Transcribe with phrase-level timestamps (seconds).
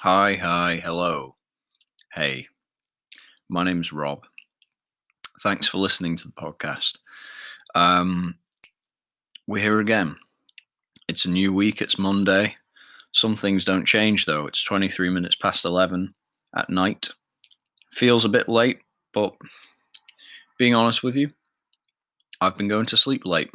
[0.00, 1.36] Hi, hi, hello.
[2.12, 2.48] Hey,
[3.48, 4.26] my name's Rob.
[5.42, 6.98] Thanks for listening to the podcast.
[7.74, 8.34] Um,
[9.46, 10.16] we're here again.
[11.08, 12.56] It's a new week, it's Monday.
[13.12, 14.46] Some things don't change though.
[14.46, 16.08] It's 23 minutes past 11
[16.54, 17.08] at night.
[17.90, 18.80] Feels a bit late,
[19.14, 19.34] but
[20.58, 21.30] being honest with you,
[22.38, 23.50] I've been going to sleep late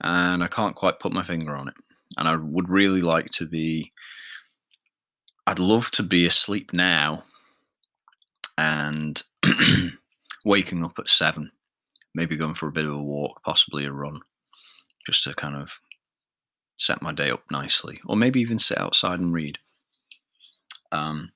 [0.00, 1.74] and I can't quite put my finger on it.
[2.16, 3.90] And I would really like to be
[5.48, 7.24] I'd love to be asleep now
[8.58, 9.22] and
[10.44, 11.52] waking up at seven,
[12.14, 14.20] maybe going for a bit of a walk, possibly a run,
[15.06, 15.80] just to kind of
[16.76, 19.56] set my day up nicely, or maybe even sit outside and read.
[20.92, 21.30] Um,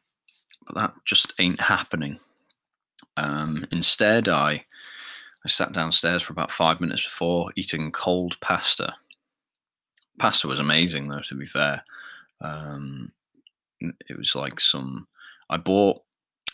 [0.67, 2.21] but that just ain't happening.
[3.17, 4.67] Um, instead, I
[5.43, 8.95] I sat downstairs for about five minutes before eating cold pasta.
[10.19, 11.21] Pasta was amazing, though.
[11.21, 11.83] To be fair,
[12.43, 13.09] um,
[14.09, 15.07] it was like some.
[15.51, 16.01] I bought,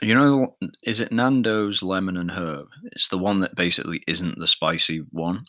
[0.03, 2.69] you know, is it Nando's lemon and herb?
[2.93, 5.45] It's the one that basically isn't the spicy one.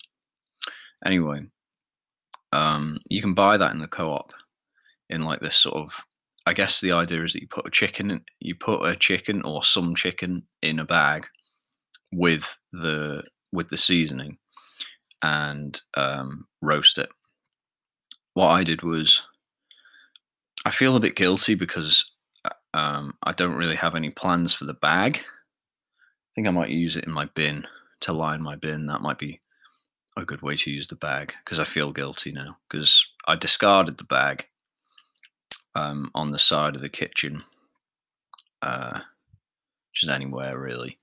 [1.06, 1.40] Anyway,
[2.52, 4.34] um, you can buy that in the co-op
[5.09, 6.06] in like this sort of.
[6.45, 9.62] I guess the idea is that you put a chicken, you put a chicken or
[9.62, 11.28] some chicken in a bag
[12.12, 14.38] with the with the seasoning
[15.23, 17.09] and um, roast it.
[18.34, 19.23] What I did was
[20.66, 22.12] I feel a bit guilty because
[22.46, 25.18] uh, um, I don't really have any plans for the bag.
[25.18, 27.66] I think I might use it in my bin
[28.02, 28.86] to line my bin.
[28.86, 29.40] That might be
[30.18, 33.98] a good way to use the bag because I feel guilty now because I discarded
[33.98, 34.48] the bag
[35.76, 37.44] um, on the side of the kitchen,
[38.62, 39.00] uh,
[39.94, 40.98] just anywhere really,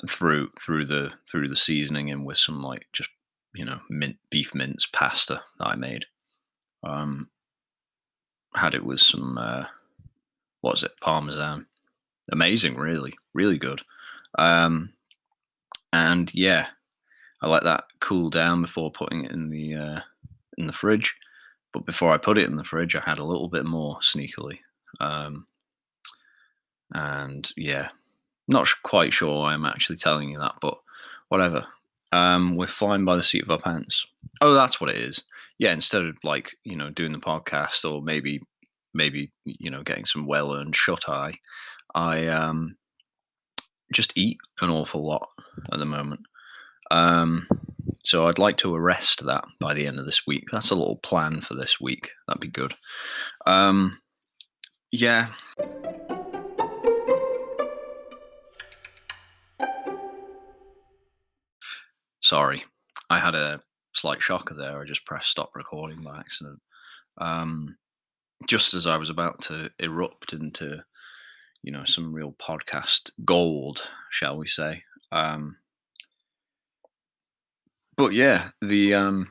[0.00, 3.10] and through through the through the seasoning and with some like just
[3.54, 6.06] you know mint beef mince pasta that I made.
[6.82, 7.30] Um,
[8.54, 9.64] had it with some uh,
[10.60, 11.66] what was it parmesan.
[12.30, 13.82] Amazing really really good.
[14.38, 14.94] Um,
[15.92, 16.68] and yeah
[17.42, 20.00] i let that cool down before putting it in the uh,
[20.56, 21.16] in the fridge.
[21.72, 24.58] But before i put it in the fridge i had a little bit more sneakily.
[25.00, 25.46] Um,
[26.94, 27.88] and yeah
[28.48, 30.78] not quite sure why i'm actually telling you that but
[31.28, 31.66] whatever.
[32.14, 34.06] Um, we're flying by the seat of our pants.
[34.42, 35.24] Oh that's what it is
[35.58, 38.40] yeah, instead of like you know doing the podcast or maybe
[38.94, 41.34] maybe you know getting some well earned shut eye,
[41.94, 42.76] I um,
[43.92, 45.28] just eat an awful lot
[45.72, 46.20] at the moment.
[46.90, 47.46] Um,
[48.00, 50.44] so I'd like to arrest that by the end of this week.
[50.50, 52.10] That's a little plan for this week.
[52.26, 52.74] That'd be good.
[53.46, 53.98] Um,
[54.90, 55.28] yeah.
[62.20, 62.64] Sorry,
[63.10, 63.60] I had a
[63.94, 64.80] slight shocker there.
[64.80, 66.60] I just pressed stop recording by accident.
[67.18, 67.76] Um,
[68.48, 70.84] just as I was about to erupt into,
[71.62, 74.82] you know, some real podcast gold, shall we say.
[75.10, 75.56] Um,
[77.96, 79.30] but yeah, the um,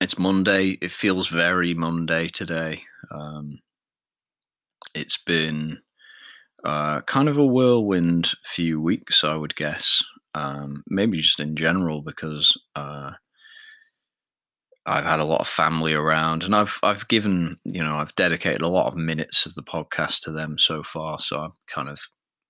[0.00, 0.78] it's Monday.
[0.80, 2.82] It feels very Monday today.
[3.10, 3.60] Um,
[4.94, 5.80] it's been
[6.64, 10.02] uh, kind of a whirlwind few weeks, I would guess.
[10.34, 13.12] Um, maybe just in general, because uh,
[14.88, 18.62] I've had a lot of family around, and I've I've given you know I've dedicated
[18.62, 22.00] a lot of minutes of the podcast to them so far, so I kind of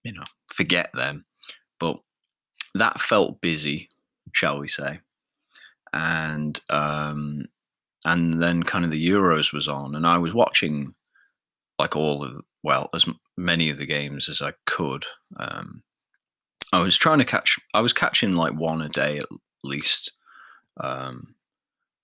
[0.04, 1.24] you know forget them,
[1.80, 1.98] but
[2.74, 3.88] that felt busy,
[4.32, 5.00] shall we say,
[5.92, 7.46] and um,
[8.06, 10.94] and then kind of the Euros was on, and I was watching
[11.78, 13.06] like all of well as
[13.36, 15.06] many of the games as I could.
[15.36, 15.82] Um,
[16.72, 19.24] I was trying to catch, I was catching like one a day at
[19.64, 20.12] least.
[20.78, 21.34] Um,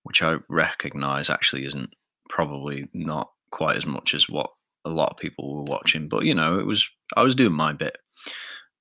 [0.05, 1.91] which I recognize actually isn't
[2.29, 4.51] probably not quite as much as what
[4.85, 6.09] a lot of people were watching.
[6.09, 7.99] But you know, it was I was doing my bit.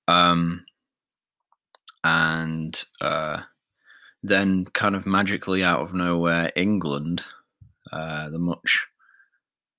[0.07, 0.65] Um,
[2.03, 3.41] and uh,
[4.21, 7.23] then, kind of magically out of nowhere, England,
[7.91, 8.87] uh, the much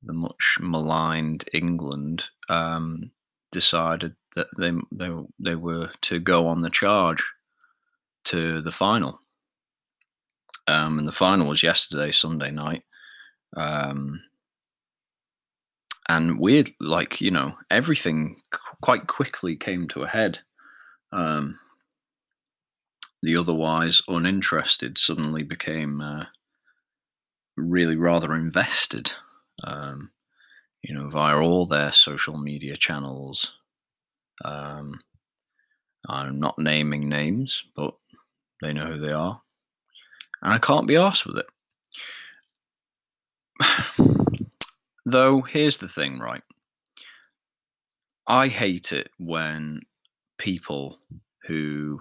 [0.02, 3.10] the much maligned England, um,
[3.52, 7.22] decided that they they they were to go on the charge
[8.24, 9.20] to the final.
[10.66, 12.82] Um, and the final was yesterday, Sunday night.
[13.56, 14.22] Um,
[16.08, 18.40] and weird, like, you know, everything
[18.82, 20.40] quite quickly came to a head.
[21.12, 21.58] Um,
[23.22, 26.26] the otherwise uninterested suddenly became uh,
[27.56, 29.12] really rather invested,
[29.62, 30.10] um,
[30.82, 33.52] you know, via all their social media channels.
[34.44, 35.00] Um,
[36.06, 37.94] I'm not naming names, but
[38.60, 39.40] they know who they are
[40.44, 41.46] and I can't be asked with it.
[45.06, 46.42] Though, here's the thing, right?
[48.26, 49.80] I hate it when
[50.38, 50.98] people
[51.46, 52.00] who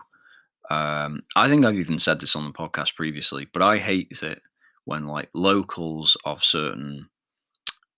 [0.69, 4.42] um, I think I've even said this on the podcast previously, but I hate it
[4.86, 7.10] when like locals of certain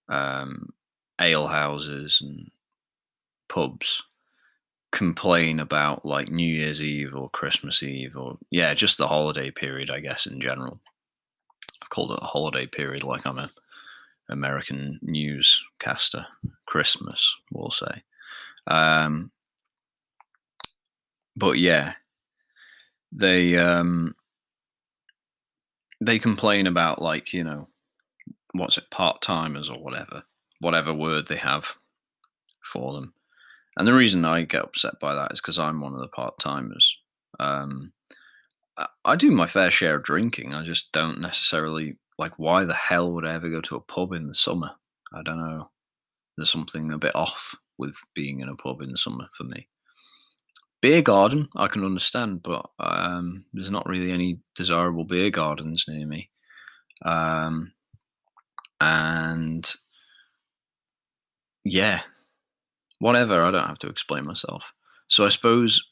[0.10, 0.70] um,
[1.20, 2.50] ale houses and
[3.50, 4.04] pubs
[4.96, 9.92] complain about like New Year's Eve or Christmas Eve or yeah, just the holiday period,
[9.92, 10.80] I guess in general.
[11.84, 13.50] I've called it a holiday period like I'm a
[14.30, 16.28] American newscaster.
[16.66, 18.04] Christmas, we'll say.
[18.68, 19.32] Um,
[21.36, 21.96] but yeah,
[23.12, 24.16] they um,
[26.02, 27.68] they complain about like you know
[28.54, 30.24] what's it part timers or whatever
[30.62, 31.76] whatever word they have
[32.64, 33.14] for them.
[33.77, 36.39] And the reason I get upset by that is because I'm one of the part
[36.39, 36.98] timers.
[37.39, 37.92] Um,
[39.06, 40.54] I, do my fair share of drinking.
[40.54, 42.33] I just don't necessarily like.
[42.38, 44.72] Why the hell would I ever go to a pub in the summer?
[45.13, 45.69] I don't know.
[46.38, 49.69] There's something a bit off with being in a pub in the summer for me.
[50.81, 56.06] Beer garden, I can understand, but um, there's not really any desirable beer gardens near
[56.06, 56.30] me.
[57.04, 57.72] Um,
[58.80, 59.74] and
[61.63, 62.01] yeah,
[63.06, 63.44] whatever.
[63.44, 64.74] I don't have to explain myself.
[65.07, 65.92] So I suppose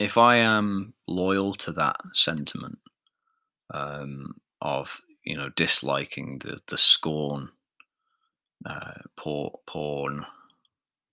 [0.00, 2.78] if I am loyal to that sentiment
[3.72, 7.50] um, of you know disliking the the scorn,
[8.66, 10.26] uh, por- porn,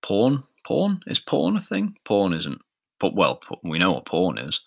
[0.02, 1.96] porn, porn is porn a thing?
[2.04, 2.62] Porn isn't.
[3.00, 4.62] But well, we know what porn is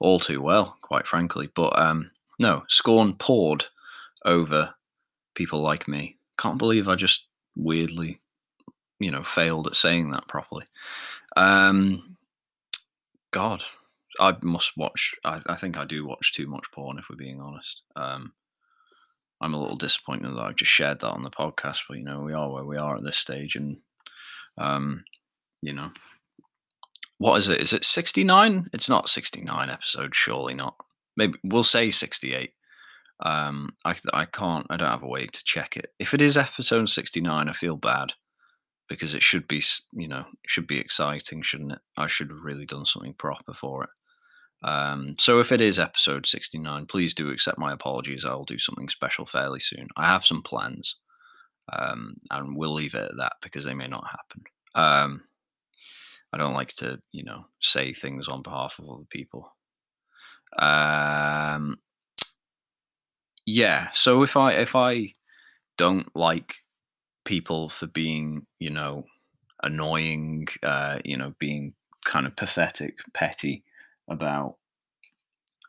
[0.00, 1.50] all too well, quite frankly.
[1.54, 3.66] But um, no, scorn poured
[4.24, 4.74] over
[5.34, 6.16] people like me.
[6.38, 8.22] Can't believe I just weirdly,
[8.98, 10.64] you know, failed at saying that properly.
[11.36, 12.16] Um,
[13.30, 13.64] God,
[14.20, 15.14] I must watch.
[15.24, 17.82] I, I, think I do watch too much porn, if we're being honest.
[17.96, 18.32] Um,
[19.40, 22.20] I'm a little disappointed that I've just shared that on the podcast, but you know,
[22.20, 23.78] we are where we are at this stage, and
[24.56, 25.04] um,
[25.60, 25.90] you know,
[27.18, 27.60] what is it?
[27.60, 28.70] Is it 69?
[28.72, 30.76] It's not 69 episodes, surely not.
[31.16, 32.52] Maybe we'll say 68.
[33.20, 34.66] Um, I I can't.
[34.70, 35.92] I don't have a way to check it.
[35.98, 38.12] If it is episode 69, I feel bad
[38.88, 41.78] because it should be, you know, should be exciting, shouldn't it?
[41.96, 43.90] I should have really done something proper for it.
[44.62, 48.24] Um, so if it is episode 69, please do accept my apologies.
[48.24, 49.88] I'll do something special fairly soon.
[49.96, 50.96] I have some plans,
[51.72, 54.42] um, and we'll leave it at that because they may not happen.
[54.74, 55.22] Um,
[56.32, 59.54] I don't like to, you know, say things on behalf of other people.
[60.58, 61.78] Um,
[63.46, 63.88] yeah.
[63.92, 65.10] So if I if I
[65.76, 66.56] don't like
[67.24, 69.04] people for being, you know,
[69.62, 71.74] annoying, uh, you know, being
[72.04, 73.64] kind of pathetic, petty
[74.08, 74.56] about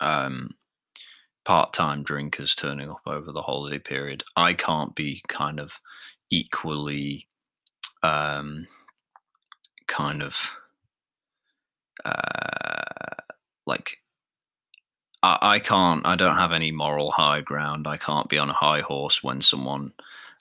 [0.01, 0.51] um,
[1.45, 5.79] part-time drinkers turning up over the holiday period, I can't be kind of
[6.29, 7.27] equally
[8.03, 8.67] um,
[9.87, 10.51] kind of
[12.03, 13.21] uh,
[13.65, 13.99] like
[15.23, 17.87] I, I can't I don't have any moral high ground.
[17.87, 19.93] I can't be on a high horse when someone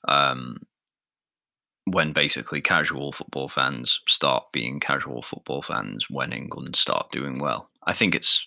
[0.09, 0.67] um,
[1.87, 7.71] when basically casual football fans start being casual football fans when England start doing well.
[7.85, 8.47] I think it's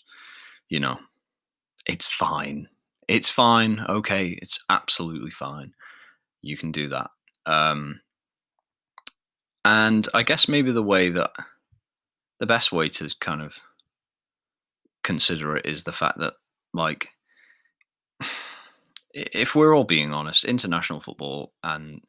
[0.70, 0.98] you know
[1.88, 2.68] it's fine.
[3.08, 3.86] It's fine.
[3.88, 5.74] Okay, it's absolutely fine.
[6.42, 7.10] You can do that.
[7.46, 8.02] Um,
[9.64, 11.32] and I guess maybe the way that
[12.40, 13.60] the best way to kind of
[15.04, 16.34] consider it is the fact that
[16.74, 17.08] like
[19.14, 22.02] if we're all being honest international football and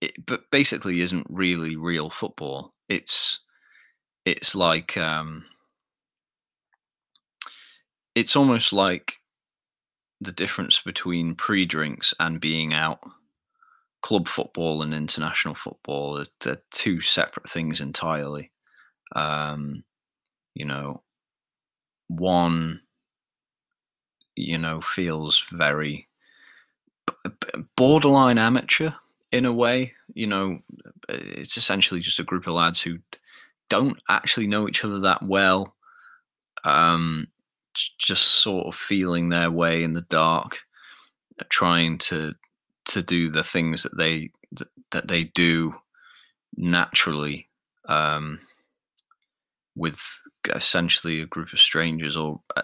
[0.00, 2.74] it but basically isn't really real football.
[2.88, 3.40] It's
[4.24, 5.44] it's like um
[8.14, 9.14] it's almost like
[10.20, 12.98] the difference between pre-drinks and being out.
[14.02, 18.50] Club football and international football are two separate things entirely.
[19.14, 19.84] Um,
[20.54, 21.02] you know,
[22.08, 22.80] one,
[24.36, 26.08] you know, feels very
[27.76, 28.90] borderline amateur
[29.32, 29.92] in a way.
[30.14, 30.60] You know,
[31.08, 32.98] it's essentially just a group of lads who
[33.68, 35.74] don't actually know each other that well.
[36.64, 37.28] Um,
[37.74, 40.60] just sort of feeling their way in the dark,
[41.48, 42.34] trying to
[42.86, 44.30] to do the things that they
[44.90, 45.74] that they do
[46.56, 47.48] naturally.
[47.86, 48.40] Um,
[49.78, 50.20] with
[50.54, 52.62] essentially a group of strangers or uh,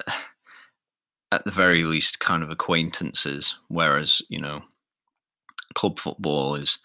[1.33, 4.63] at the very least kind of acquaintances whereas you know
[5.75, 6.79] club football is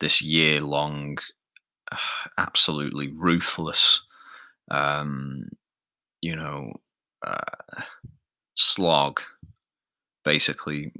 [0.00, 1.18] this year long
[2.38, 4.02] absolutely ruthless
[4.70, 5.48] um,
[6.20, 6.72] you know
[7.26, 7.82] uh,
[8.56, 9.20] slog
[10.24, 10.92] basically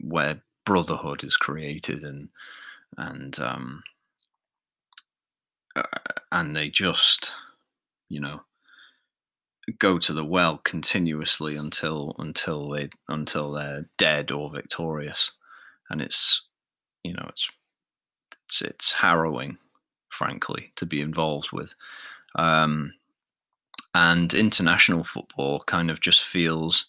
[0.00, 2.28] where brotherhood is created and
[2.96, 3.82] and um,
[5.76, 5.82] uh,
[6.30, 7.34] and they just,
[8.08, 8.42] you know,
[9.78, 15.32] go to the well continuously until until they until they're dead or victorious,
[15.90, 16.46] and it's
[17.04, 17.48] you know it's
[18.46, 19.58] it's it's harrowing,
[20.08, 21.74] frankly, to be involved with.
[22.36, 22.94] Um,
[23.94, 26.86] and international football kind of just feels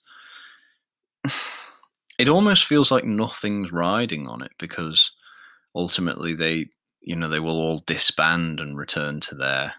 [2.19, 5.11] it almost feels like nothing's riding on it because
[5.75, 6.67] ultimately they
[7.01, 9.73] you know they will all disband and return to their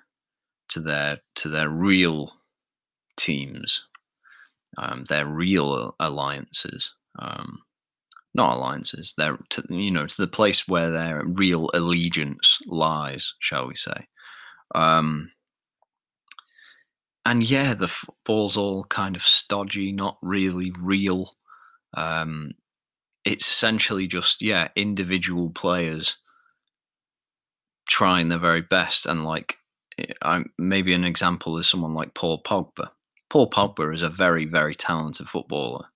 [0.68, 2.32] to their to their real
[3.16, 3.86] teams
[4.78, 7.62] um, their real alliances um,
[8.36, 13.66] not alliances they're to, you know to the place where their real allegiance lies shall
[13.66, 14.06] we say
[14.74, 15.30] um,
[17.24, 21.30] and yeah the football's all kind of stodgy not really real
[21.94, 22.52] um,
[23.24, 26.18] it's essentially just yeah individual players
[27.88, 29.58] trying their very best and like
[30.22, 32.90] I'm maybe an example is someone like Paul Pogba.
[33.30, 35.86] Paul Pogba is a very very talented footballer.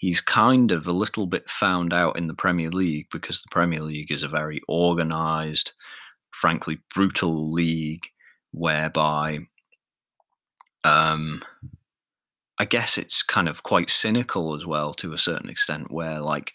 [0.00, 3.80] He's kind of a little bit found out in the Premier League because the Premier
[3.80, 5.72] League is a very organized,
[6.32, 8.06] frankly brutal league
[8.52, 9.40] whereby
[10.84, 11.42] um
[12.58, 16.52] I guess it's kind of quite cynical as well to a certain extent, where like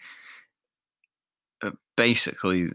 [1.63, 2.69] uh, basically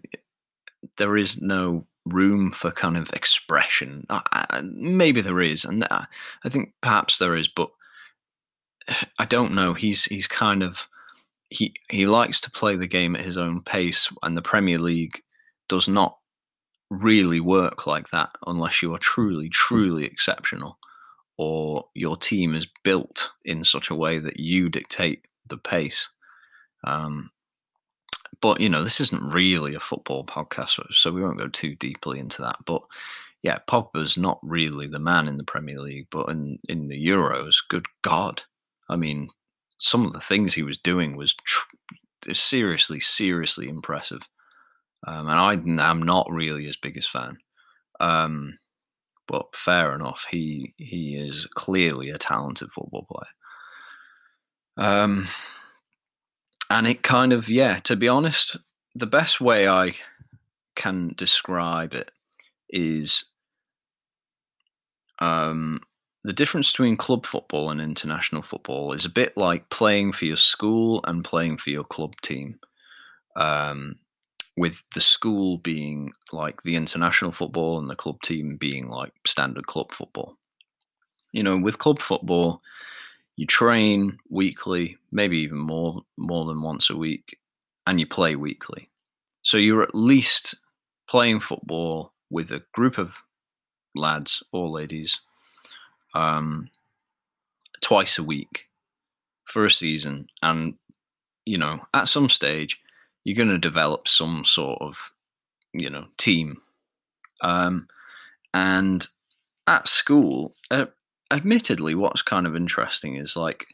[0.98, 4.04] there is no room for kind of expression.
[4.08, 6.06] Uh, maybe there is, and I
[6.48, 7.70] think perhaps there is, but
[9.18, 9.74] I don't know.
[9.74, 10.88] He's he's kind of
[11.48, 15.22] he he likes to play the game at his own pace, and the Premier League
[15.68, 16.16] does not
[16.90, 20.76] really work like that unless you are truly truly exceptional
[21.38, 26.08] or your team is built in such a way that you dictate the pace.
[26.84, 27.30] Um,
[28.40, 32.18] but you know, this isn't really a football podcast, so we won't go too deeply
[32.18, 32.56] into that.
[32.66, 32.82] But
[33.42, 37.56] yeah, Pogba's not really the man in the Premier League, but in in the Euros,
[37.68, 38.42] good God,
[38.90, 39.30] I mean,
[39.78, 41.68] some of the things he was doing was tr-
[42.32, 44.28] seriously, seriously impressive.
[45.06, 47.38] Um, and I am not really his biggest fan.
[48.00, 48.58] Um,
[49.26, 50.26] but fair enough.
[50.28, 54.88] He he is clearly a talented football player.
[54.88, 55.28] Um,
[56.68, 57.78] and it kind of yeah.
[57.80, 58.56] To be honest,
[58.94, 59.92] the best way I
[60.74, 62.10] can describe it
[62.68, 63.24] is
[65.20, 65.80] um,
[66.22, 70.36] the difference between club football and international football is a bit like playing for your
[70.36, 72.58] school and playing for your club team.
[73.36, 73.96] Um,
[74.56, 79.66] with the school being like the international football and the club team being like standard
[79.66, 80.36] club football.
[81.32, 82.60] You know, with club football,
[83.36, 87.38] you train weekly, maybe even more more than once a week,
[87.86, 88.90] and you play weekly.
[89.40, 90.54] So you're at least
[91.08, 93.22] playing football with a group of
[93.94, 95.20] lads or ladies
[96.14, 96.70] um,
[97.82, 98.66] twice a week
[99.44, 100.74] for a season, and
[101.46, 102.80] you know, at some stage,
[103.24, 105.12] you're going to develop some sort of
[105.72, 106.62] you know team.
[107.42, 107.88] Um,
[108.52, 109.06] and
[109.66, 110.86] at school uh,
[111.30, 113.66] admittedly what's kind of interesting is like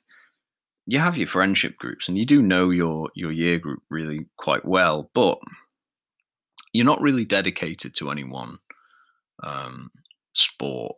[0.86, 4.64] you have your friendship groups and you do know your your year group really quite
[4.64, 5.38] well but
[6.72, 8.58] you're not really dedicated to any one
[9.42, 9.90] um,
[10.34, 10.96] sport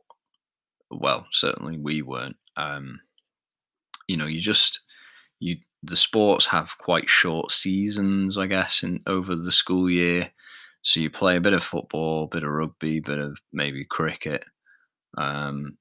[0.91, 3.01] well certainly we weren't um,
[4.07, 4.81] you know you just
[5.41, 10.33] you the sports have quite short seasons, I guess, in over the school year.
[10.83, 13.85] So you play a bit of football, a bit of rugby, a bit of maybe
[13.85, 14.45] cricket.
[15.17, 15.79] Um,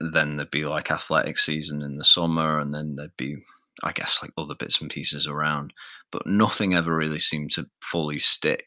[0.00, 3.36] then there'd be like athletic season in the summer, and then there'd be,
[3.84, 5.72] I guess, like other bits and pieces around.
[6.10, 8.66] But nothing ever really seemed to fully stick.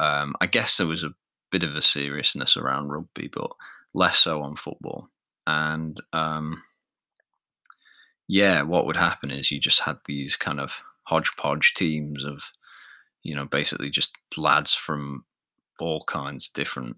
[0.00, 1.14] Um, I guess there was a
[1.52, 3.50] bit of a seriousness around rugby, but
[3.94, 5.08] less so on football.
[5.46, 6.62] And um,
[8.28, 12.50] yeah, what would happen is you just had these kind of hodgepodge teams of,
[13.22, 15.24] you know, basically just lads from
[15.78, 16.96] all kinds of different,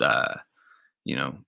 [0.00, 0.38] uh,
[1.04, 1.38] you know,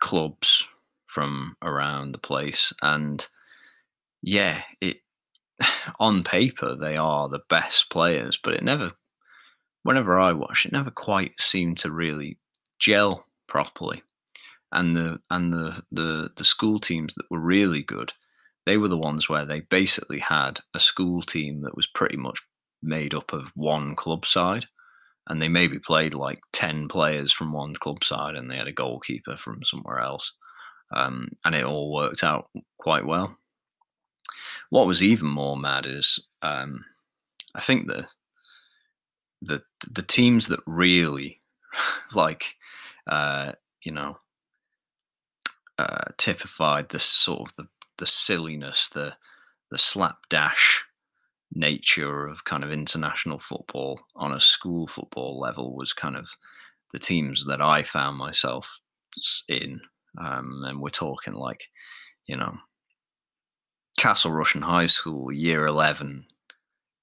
[0.00, 0.68] clubs
[1.06, 2.72] from around the place.
[2.82, 3.26] And
[4.22, 4.98] yeah, it
[6.00, 8.92] on paper they are the best players, but it never,
[9.82, 12.38] whenever I watch, it never quite seemed to really
[12.78, 14.02] gel properly.
[14.72, 18.12] And the and the the the school teams that were really good,
[18.66, 22.40] they were the ones where they basically had a school team that was pretty much
[22.82, 24.66] made up of one club side,
[25.28, 28.72] and they maybe played like ten players from one club side, and they had a
[28.72, 30.32] goalkeeper from somewhere else,
[30.92, 33.36] um, and it all worked out quite well.
[34.70, 36.84] What was even more mad is um,
[37.54, 38.08] I think the
[39.40, 41.40] the the teams that really
[42.14, 42.56] like
[43.06, 44.18] uh, you know
[45.78, 47.68] uh, typified the sort of the
[47.98, 49.16] the silliness, the
[49.70, 50.84] the slapdash
[51.52, 56.36] nature of kind of international football on a school football level was kind of
[56.92, 58.80] the teams that I found myself
[59.48, 59.80] in.
[60.18, 61.68] Um, and we're talking like,
[62.26, 62.58] you know,
[63.96, 66.26] Castle Rushen High School, year 11,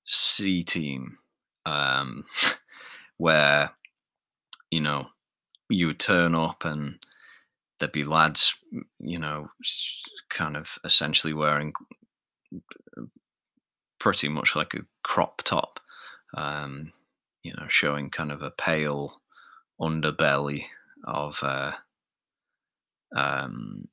[0.06, 1.18] C team,
[1.66, 2.26] um,
[3.18, 3.72] where,
[4.70, 5.08] you know,
[5.72, 7.00] you would turn up and
[7.80, 8.56] there'd be lads,
[9.00, 9.50] you know,
[10.30, 11.74] kind of essentially wearing
[14.00, 15.80] pretty much like a crop top,
[16.36, 16.92] um,
[17.44, 19.22] you know, showing kind of a pale
[19.80, 20.66] underbelly
[21.06, 21.72] of uh,
[23.16, 23.88] um,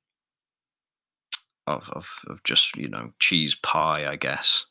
[1.66, 4.66] of, of of just you know cheese pie, I guess,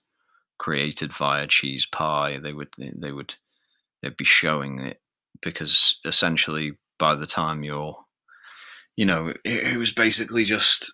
[0.58, 2.38] created via cheese pie.
[2.38, 3.36] They would they would
[4.02, 5.02] they'd be showing it
[5.42, 7.98] because essentially by the time you're
[8.96, 10.94] you know it, it was basically just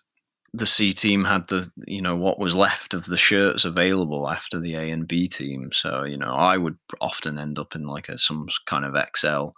[0.54, 4.60] the C team had the you know what was left of the shirts available after
[4.60, 5.70] the A and B team.
[5.72, 9.48] So you know I would often end up in like a some kind of XL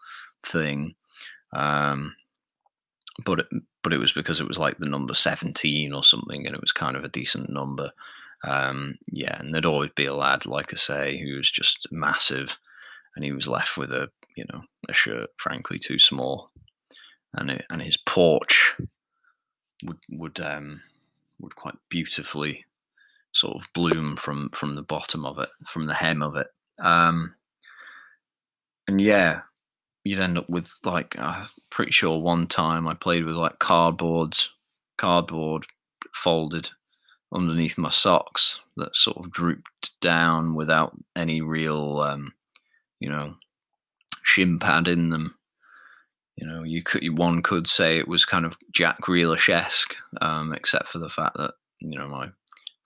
[0.42, 0.94] thing,
[1.52, 2.16] um,
[3.26, 3.46] but it,
[3.82, 6.72] but it was because it was like the number seventeen or something, and it was
[6.72, 7.92] kind of a decent number.
[8.44, 12.58] Um, yeah, and there'd always be a lad like I say who was just massive,
[13.14, 16.50] and he was left with a you know a shirt frankly too small,
[17.34, 18.76] and it, and his porch
[19.84, 20.82] would would um,
[21.40, 22.64] would quite beautifully
[23.32, 26.48] sort of bloom from from the bottom of it, from the hem of it.
[26.80, 27.34] Um,
[28.88, 29.40] and yeah,
[30.04, 34.48] you'd end up with like I'm pretty sure one time I played with like cardboards,
[34.96, 35.66] cardboard
[36.14, 36.70] folded
[37.32, 42.32] underneath my socks that sort of drooped down without any real, um,
[43.00, 43.34] you know,
[44.36, 45.34] shin pad in them.
[46.36, 50.52] You know, you could one could say it was kind of Jack Grealish esque, um,
[50.52, 52.28] except for the fact that you know my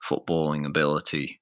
[0.01, 1.41] footballing ability,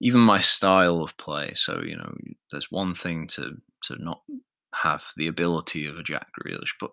[0.00, 1.52] even my style of play.
[1.54, 2.14] So you know,
[2.52, 4.22] there's one thing to to not
[4.74, 6.92] have the ability of a Jack Grealish, but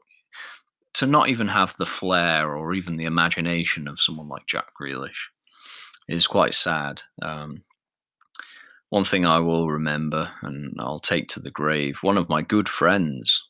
[0.95, 5.27] to not even have the flair or even the imagination of someone like Jack Grealish
[6.09, 7.03] is quite sad.
[7.21, 7.63] Um,
[8.91, 11.99] one thing I will remember and I'll take to the grave.
[12.01, 13.41] One of my good friends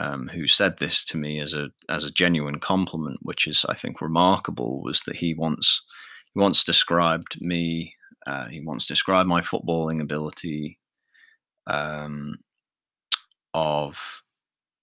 [0.00, 3.74] um, who said this to me as a as a genuine compliment, which is I
[3.74, 5.82] think remarkable, was that he once
[6.32, 7.94] he once described me.
[8.24, 10.78] Uh, he once described my footballing ability
[11.66, 12.36] um,
[13.52, 14.22] of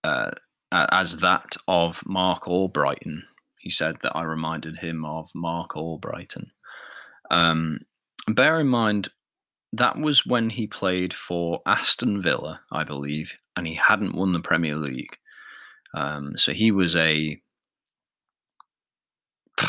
[0.03, 0.31] uh,
[0.73, 3.21] as that of Marc Albrighton.
[3.61, 6.47] He said that I reminded him of Marc Albrighton.
[7.31, 7.79] Um,
[8.27, 9.07] bear in mind,
[9.73, 14.39] that was when he played for Aston Villa, I believe, and he hadn't won the
[14.39, 15.17] Premier League.
[15.93, 17.41] Um, so he was a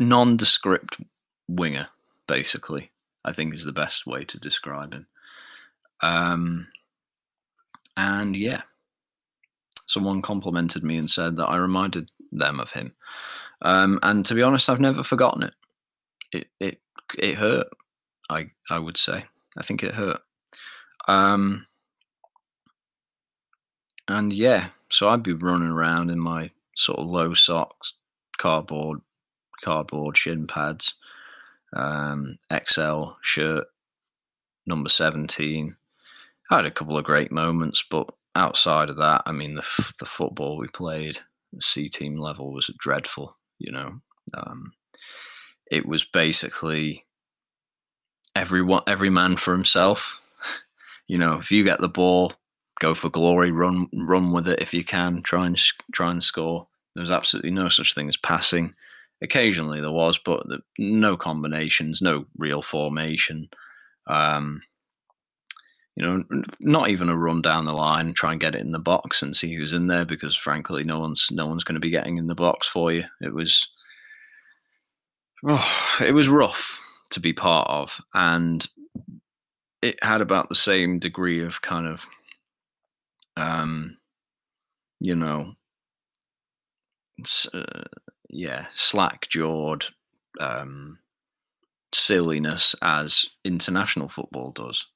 [0.00, 0.98] nondescript
[1.48, 1.88] winger,
[2.26, 2.90] basically.
[3.24, 5.06] I think is the best way to describe him.
[6.00, 6.66] Um,
[7.96, 8.62] and yeah,
[9.86, 12.94] someone complimented me and said that I reminded them of him.
[13.60, 15.54] Um, and to be honest, I've never forgotten it.
[16.32, 16.80] It it
[17.18, 17.68] it hurt.
[18.32, 19.24] I I would say.
[19.56, 20.20] I think it hurt.
[21.08, 21.66] Um,
[24.08, 27.94] and yeah, so I'd be running around in my sort of low socks,
[28.38, 29.00] cardboard,
[29.62, 30.94] cardboard shin pads,
[31.74, 33.66] um, XL shirt,
[34.66, 35.76] number seventeen.
[36.50, 40.06] I had a couple of great moments, but outside of that, I mean, the the
[40.06, 41.18] football we played,
[41.60, 43.34] C team level was dreadful.
[43.58, 44.00] You know,
[44.34, 44.72] um,
[45.70, 47.06] it was basically
[48.34, 50.20] everyone, every man for himself.
[51.06, 52.32] you know, if you get the ball,
[52.80, 55.58] go for glory, run run with it if you can, try and
[55.92, 56.66] try and score.
[56.94, 58.74] There was absolutely no such thing as passing.
[59.22, 60.44] Occasionally there was, but
[60.78, 63.48] no combinations, no real formation.
[64.08, 64.62] Um,
[65.94, 66.24] you know,
[66.58, 69.36] not even a run down the line, try and get it in the box and
[69.36, 72.26] see who's in there because frankly, no one's no one's going to be getting in
[72.26, 73.04] the box for you.
[73.20, 73.68] It was,
[75.46, 76.81] oh, it was rough
[77.12, 78.66] to be part of, and
[79.80, 82.06] it had about the same degree of kind of,
[83.36, 83.96] um,
[85.00, 85.54] you know,
[87.54, 87.82] uh,
[88.28, 89.86] yeah, slack jawed
[90.40, 90.98] um,
[91.92, 94.86] silliness as international football does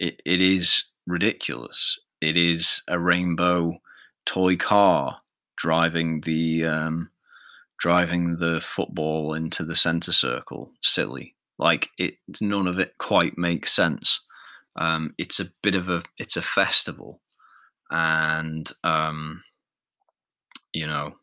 [0.00, 1.98] it, it is ridiculous.
[2.20, 3.80] It is a rainbow
[4.26, 5.20] toy car
[5.56, 7.10] driving the um,
[7.78, 10.72] driving the football into the center circle.
[10.82, 11.34] Silly.
[11.60, 14.20] Like it, none of it quite makes sense.
[14.76, 17.20] Um, it's a bit of a it's a festival,
[17.90, 19.44] and um,
[20.72, 21.16] you know,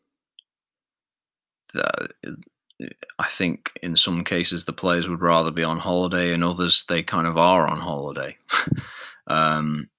[1.74, 2.08] the,
[3.18, 7.02] I think in some cases the players would rather be on holiday, and others they
[7.02, 8.36] kind of are on holiday.
[9.26, 9.90] um,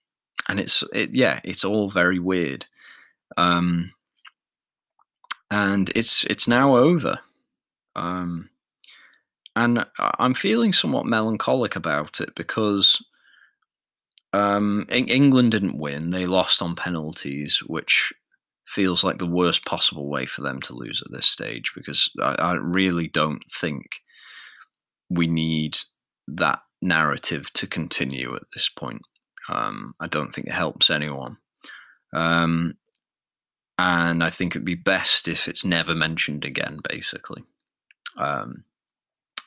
[0.48, 2.66] and it's it, yeah, it's all very weird.
[3.36, 3.92] Um,
[5.52, 7.20] and it's it's now over.
[7.98, 8.50] Um,
[9.60, 13.04] and I'm feeling somewhat melancholic about it because
[14.32, 18.14] um, England didn't win; they lost on penalties, which
[18.66, 21.74] feels like the worst possible way for them to lose at this stage.
[21.76, 23.84] Because I, I really don't think
[25.10, 25.78] we need
[26.30, 29.02] that narrative to continue at this point.
[29.50, 31.36] Um, I don't think it helps anyone.
[32.14, 32.76] Um,
[33.78, 37.44] and I think it'd be best if it's never mentioned again, basically.
[38.18, 38.64] Um,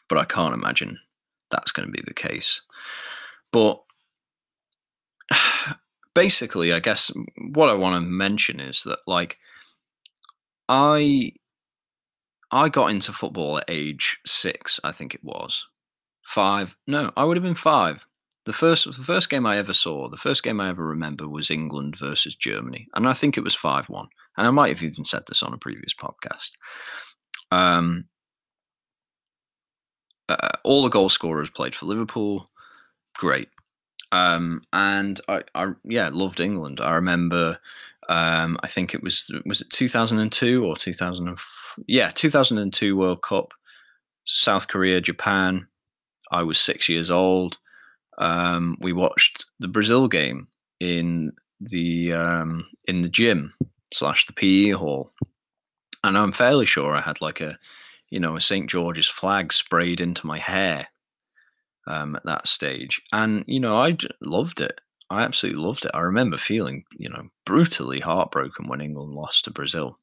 [0.08, 0.98] but I can't imagine
[1.50, 2.62] that's going to be the case.
[3.52, 3.82] But
[6.14, 7.10] basically, I guess
[7.54, 9.38] what I want to mention is that, like,
[10.68, 11.32] I
[12.50, 15.66] I got into football at age six, I think it was
[16.22, 16.76] five.
[16.86, 18.06] No, I would have been five.
[18.44, 21.50] The first the first game I ever saw, the first game I ever remember was
[21.50, 25.04] England versus Germany, and I think it was five one and I might have even
[25.04, 26.50] said this on a previous podcast.
[27.50, 28.06] Um,
[30.40, 32.46] uh, all the goal scorers played for Liverpool.
[33.16, 33.48] Great.
[34.10, 36.80] Um, and I, I, yeah, loved England.
[36.80, 37.58] I remember,
[38.08, 41.36] um, I think it was, was it 2002 or 2000?
[41.86, 43.54] Yeah, 2002 World Cup,
[44.24, 45.66] South Korea, Japan.
[46.30, 47.58] I was six years old.
[48.18, 50.48] Um, we watched the Brazil game
[50.80, 53.54] in the um, in the gym
[53.92, 55.12] slash the PE hall.
[56.04, 57.58] And I'm fairly sure I had like a,
[58.12, 58.68] you know, a St.
[58.68, 60.88] George's flag sprayed into my hair
[61.86, 63.00] um, at that stage.
[63.10, 64.82] And, you know, I loved it.
[65.08, 65.92] I absolutely loved it.
[65.94, 69.98] I remember feeling, you know, brutally heartbroken when England lost to Brazil.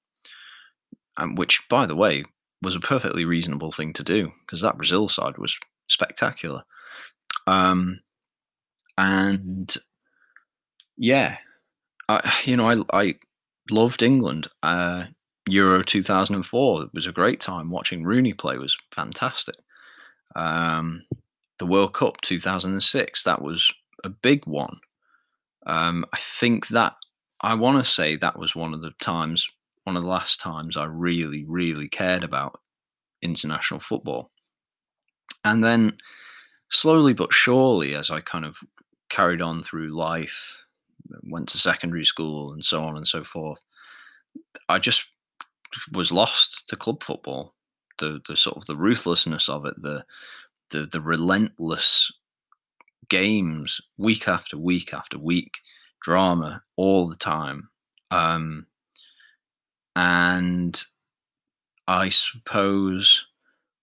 [1.17, 2.25] And which, by the way,
[2.63, 6.63] was a perfectly reasonable thing to do because that Brazil side was spectacular.
[7.45, 7.99] Um,
[8.97, 9.77] and
[10.97, 11.37] yeah,
[12.07, 13.15] I, you know, I, I
[13.69, 14.47] loved England.
[14.63, 15.05] Uh,
[15.51, 17.69] Euro 2004 was a great time.
[17.69, 19.55] Watching Rooney play was fantastic.
[20.35, 21.03] Um,
[21.57, 24.79] the World Cup 2006 that was a big one.
[25.65, 26.95] Um, I think that
[27.41, 29.47] I want to say that was one of the times,
[29.83, 32.59] one of the last times I really, really cared about
[33.21, 34.31] international football.
[35.43, 35.97] And then
[36.69, 38.57] slowly but surely, as I kind of
[39.09, 40.63] carried on through life,
[41.23, 43.63] went to secondary school and so on and so forth.
[44.67, 45.07] I just
[45.91, 47.55] was lost to club football.
[47.99, 50.05] The the sort of the ruthlessness of it, the
[50.71, 52.11] the the relentless
[53.09, 55.59] games week after week after week,
[56.01, 57.69] drama all the time.
[58.11, 58.67] Um,
[59.95, 60.81] and
[61.87, 63.25] I suppose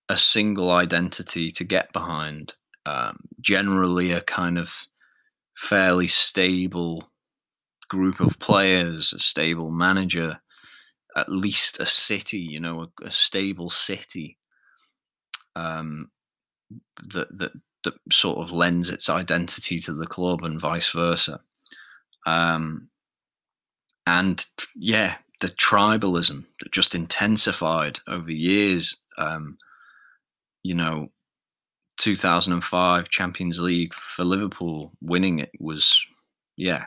[0.09, 2.55] a single identity to get behind.
[2.87, 4.87] Um, generally, a kind of
[5.57, 7.11] fairly stable
[7.89, 10.39] group of players, a stable manager,
[11.17, 14.39] at least a city, you know, a, a stable city
[15.55, 16.11] um,
[17.03, 17.53] that, that
[17.85, 21.41] that sort of lends its identity to the club and vice versa.
[22.27, 22.89] Um,
[24.07, 28.97] and yeah, the tribalism that just intensified over years.
[29.19, 29.59] Um,
[30.63, 31.11] you know,
[31.99, 36.05] 2005 Champions League for Liverpool, winning it was,
[36.57, 36.87] yeah,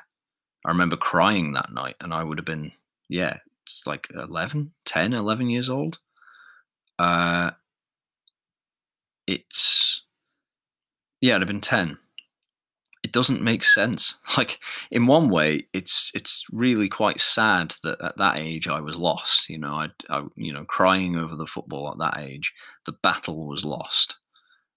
[0.66, 2.74] I remember crying that night, and I would have been,
[3.08, 3.38] yeah,
[3.86, 6.00] like 11, 10, 11 years old.
[6.98, 7.52] Uh,
[9.28, 10.04] it's,
[11.22, 11.98] yeah, it'd have been 10.
[13.04, 14.18] It doesn't make sense.
[14.38, 18.96] Like in one way, it's it's really quite sad that at that age I was
[18.96, 19.50] lost.
[19.50, 22.54] You know, I, I you know crying over the football at that age.
[22.86, 24.16] The battle was lost.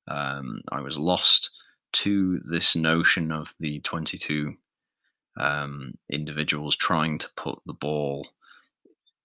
[0.09, 1.51] Um, I was lost
[1.93, 4.55] to this notion of the 22
[5.37, 8.29] um, individuals trying to put the ball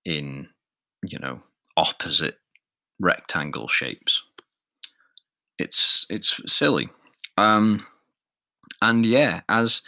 [0.07, 0.47] in,
[1.03, 1.41] you know,
[1.75, 2.39] opposite
[2.99, 4.23] rectangle shapes.
[5.59, 6.89] It's it's silly,
[7.37, 7.85] um,
[8.81, 9.81] and yeah, as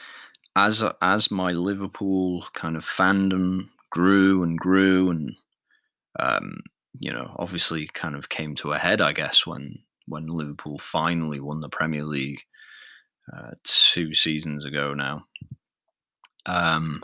[0.55, 5.35] as as my Liverpool kind of fandom grew and grew, and
[6.19, 6.61] um,
[6.99, 11.39] you know, obviously kind of came to a head, I guess, when when Liverpool finally
[11.39, 12.41] won the Premier League
[13.31, 15.25] uh, two seasons ago now
[16.45, 17.03] um,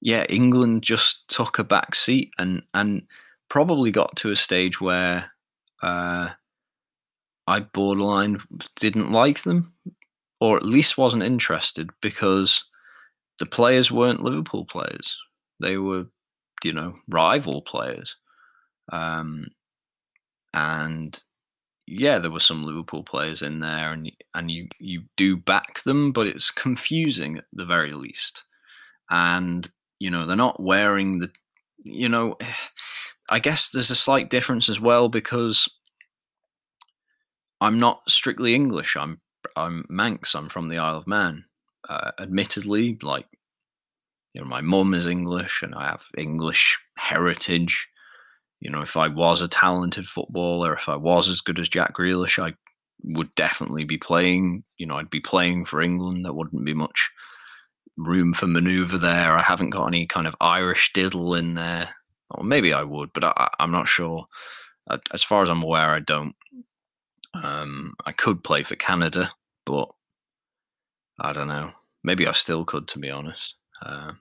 [0.00, 3.02] yeah, England just took a back seat and and
[3.48, 5.32] probably got to a stage where
[5.82, 6.30] uh,
[7.46, 8.38] I borderline
[8.76, 9.74] didn't like them
[10.40, 12.64] or at least wasn't interested because
[13.38, 15.18] the players weren't Liverpool players.
[15.60, 16.06] They were,
[16.64, 18.16] you know, rival players.
[18.92, 19.48] Um,
[20.54, 21.22] and
[21.86, 26.12] yeah, there were some Liverpool players in there, and and you you do back them,
[26.12, 28.44] but it's confusing at the very least.
[29.10, 29.68] And
[30.00, 31.30] you know, they're not wearing the,
[31.78, 32.36] you know,
[33.32, 35.68] I guess there's a slight difference as well because
[37.60, 38.96] I'm not strictly English.
[38.96, 39.20] I'm
[39.54, 40.34] I'm Manx.
[40.34, 41.44] I'm from the Isle of Man.
[41.88, 43.26] Uh, admittedly, like
[44.34, 47.86] you know, my mum is English, and I have English heritage.
[48.58, 51.94] You know, if I was a talented footballer, if I was as good as Jack
[51.94, 52.54] Grealish, I
[53.04, 54.64] would definitely be playing.
[54.76, 56.24] You know, I'd be playing for England.
[56.24, 57.10] There wouldn't be much
[58.04, 59.36] room for manoeuvre there.
[59.36, 61.90] I haven't got any kind of Irish diddle in there.
[62.30, 64.24] Or maybe I would, but I, am not sure.
[65.12, 66.34] As far as I'm aware, I don't.
[67.34, 69.30] Um, I could play for Canada,
[69.64, 69.88] but
[71.18, 71.72] I don't know.
[72.02, 73.54] Maybe I still could, to be honest.
[73.84, 74.12] Uh,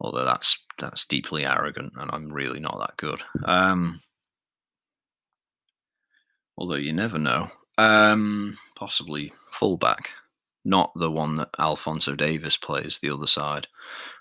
[0.00, 3.22] although that's that's deeply arrogant, and I'm really not that good.
[3.44, 4.00] Um,
[6.56, 7.48] although you never know.
[7.78, 10.10] Um, possibly fullback,
[10.68, 12.98] not the one that Alphonso Davies plays.
[12.98, 13.66] The other side.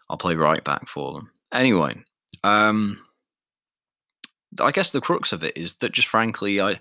[0.09, 1.31] I'll play right back for them.
[1.51, 1.97] Anyway,
[2.43, 3.01] um,
[4.61, 6.79] I guess the crux of it is that just frankly, I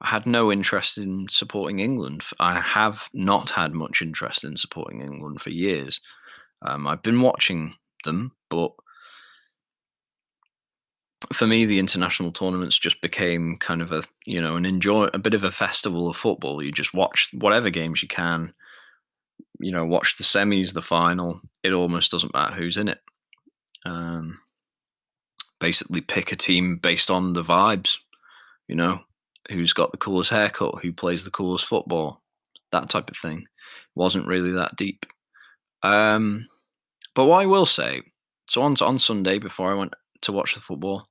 [0.00, 2.22] I had no interest in supporting England.
[2.38, 6.00] I have not had much interest in supporting England for years.
[6.62, 8.72] Um, I've been watching them, but
[11.32, 15.18] for me, the international tournaments just became kind of a you know an enjoy a
[15.18, 16.62] bit of a festival of football.
[16.62, 18.54] You just watch whatever games you can.
[19.60, 21.40] You know, watch the semis, the final.
[21.62, 23.00] It almost doesn't matter who's in it.
[23.84, 24.40] Um,
[25.60, 27.96] basically, pick a team based on the vibes.
[28.68, 29.00] You know,
[29.50, 32.22] who's got the coolest haircut, who plays the coolest football,
[32.70, 33.46] that type of thing.
[33.94, 35.06] wasn't really that deep.
[35.82, 36.48] Um,
[37.14, 38.02] but what I will say,
[38.46, 41.06] so on on Sunday before I went to watch the football,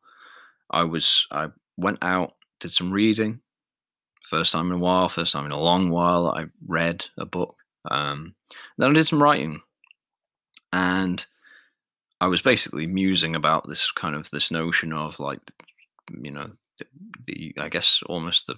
[0.69, 3.41] I was I went out, did some reading,
[4.23, 6.27] first time in a while, first time in a long while.
[6.27, 7.56] I read a book.
[7.89, 8.35] Um,
[8.77, 9.61] then I did some writing,
[10.73, 11.25] and
[12.19, 15.39] I was basically musing about this kind of this notion of like,
[16.21, 16.85] you know, the,
[17.25, 18.55] the I guess almost the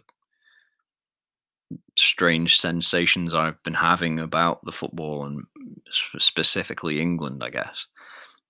[1.98, 5.44] strange sensations I've been having about the football and
[5.92, 7.88] specifically England, I guess.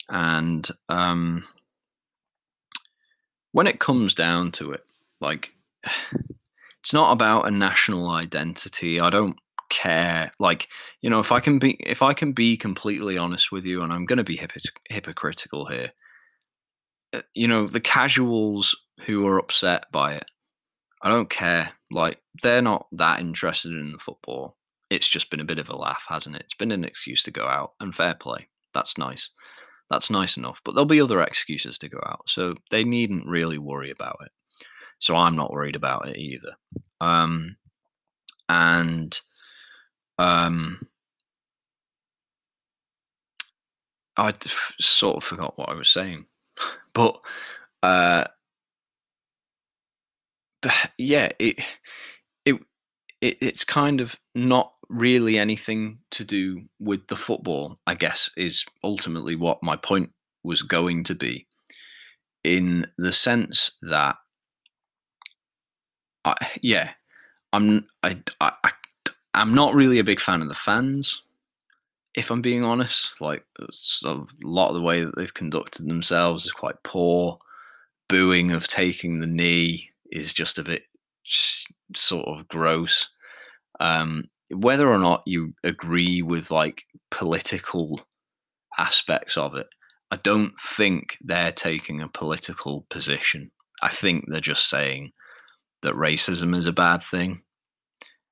[0.08, 1.46] And um,
[3.52, 4.86] when it comes down to it,
[5.20, 5.54] like
[6.80, 9.00] it's not about a national identity.
[9.00, 9.38] I don't
[9.70, 10.32] care.
[10.40, 10.68] Like
[11.02, 13.94] you know, if I can be, if I can be completely honest with you, and
[13.94, 14.40] I'm going to be
[14.90, 15.92] hypocritical here.
[17.12, 20.26] Uh, you know, the casuals who are upset by it,
[21.02, 21.72] I don't care.
[21.92, 24.58] Like they're not that interested in the football.
[24.90, 26.44] It's just been a bit of a laugh, hasn't it?
[26.44, 28.48] It's been an excuse to go out and fair play.
[28.74, 29.30] That's nice.
[29.90, 30.62] That's nice enough.
[30.64, 32.28] But there'll be other excuses to go out.
[32.28, 34.32] So they needn't really worry about it.
[35.00, 36.56] So I'm not worried about it either.
[37.02, 37.58] Um,
[38.48, 39.20] and
[40.20, 40.88] um,
[44.18, 44.34] I
[44.80, 46.26] sort of forgot what I was saying.
[46.94, 47.20] but
[47.82, 48.26] uh,
[50.62, 51.60] but yeah, it,
[52.46, 52.56] it
[53.22, 57.78] it it's kind of not really anything to do with the football.
[57.88, 60.12] I guess is ultimately what my point
[60.44, 61.48] was going to be,
[62.44, 64.18] in the sense that,
[66.26, 66.92] I, yeah,
[67.54, 68.72] I'm I, I
[69.34, 71.22] I'm not really a big fan of the fans.
[72.15, 76.52] If I'm being honest, like a lot of the way that they've conducted themselves is
[76.52, 77.39] quite poor.
[78.08, 80.84] Booing of taking the knee is just a bit
[81.96, 83.10] sort of gross.
[83.80, 88.02] Um, whether or not you agree with like political
[88.80, 89.68] aspects of it,
[90.10, 93.52] I don't think they're taking a political position.
[93.84, 95.12] I think they're just saying
[95.84, 97.44] that racism is a bad thing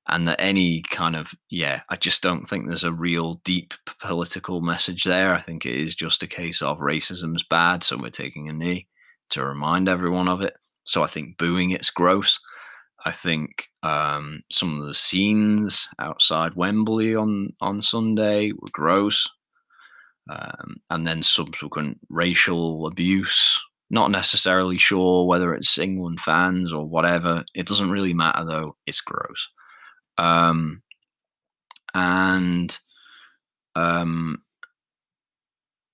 [0.08, 4.60] and that any kind of yeah i just don't think there's a real deep political
[4.60, 8.48] message there i think it is just a case of racism's bad so we're taking
[8.48, 8.86] a knee
[9.30, 10.56] to remind everyone of it
[10.88, 12.40] so I think booing it's gross.
[13.04, 19.28] I think um, some of the scenes outside Wembley on on Sunday were gross,
[20.30, 23.62] um, and then subsequent racial abuse.
[23.90, 27.44] Not necessarily sure whether it's England fans or whatever.
[27.54, 28.76] It doesn't really matter though.
[28.86, 29.48] It's gross,
[30.18, 30.82] um,
[31.94, 32.78] and
[33.74, 34.42] um,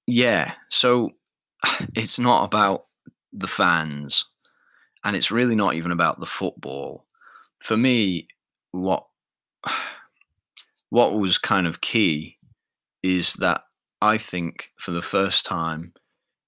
[0.07, 0.55] yeah.
[0.71, 1.11] So
[1.95, 2.87] it's not about
[3.33, 4.25] the fans
[5.05, 7.05] and it's really not even about the football.
[7.61, 8.27] For me,
[8.73, 9.07] what
[10.91, 12.39] what was kind of key
[13.03, 13.63] is that
[14.01, 15.93] I think for the first time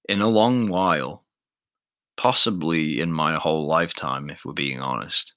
[0.08, 1.24] in a long while,
[2.16, 5.34] possibly in my whole lifetime, if we're being honest.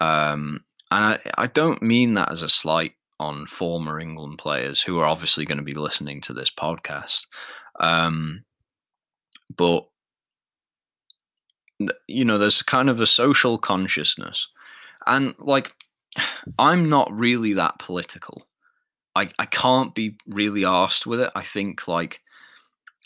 [0.00, 4.98] Um, and I, I don't mean that as a slight on former England players who
[4.98, 7.26] are obviously going to be listening to this podcast.
[7.80, 8.44] Um,
[9.56, 9.88] but,
[12.06, 14.48] you know, there's kind of a social consciousness.
[15.06, 15.72] And like,
[16.58, 18.46] I'm not really that political.
[19.16, 21.30] I, I can't be really asked with it.
[21.34, 22.20] I think like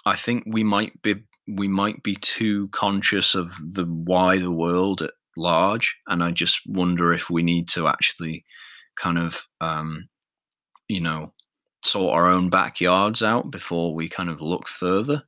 [0.06, 5.12] I think we might be we might be too conscious of the wider world at
[5.38, 8.44] large, and I just wonder if we need to actually
[8.96, 10.08] kind of um,
[10.88, 11.32] you know
[11.82, 15.22] sort our own backyards out before we kind of look further.